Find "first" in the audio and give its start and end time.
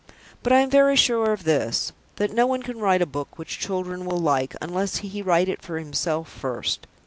6.27-6.87